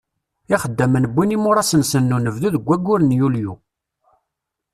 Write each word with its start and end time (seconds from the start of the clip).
Ixeddamen 0.53 1.09
wwin 1.13 1.35
imuras-nsen 1.35 2.03
n 2.09 2.15
unebdu 2.15 2.49
deg 2.55 2.65
waggur 2.67 3.01
n 3.03 3.15
Yulyu. 3.19 3.53